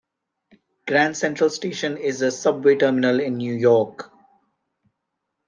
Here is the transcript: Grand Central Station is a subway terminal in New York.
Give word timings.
Grand 0.87 1.15
Central 1.15 1.51
Station 1.51 1.95
is 1.95 2.23
a 2.23 2.31
subway 2.31 2.75
terminal 2.75 3.19
in 3.19 3.35
New 3.37 3.53
York. 3.53 4.09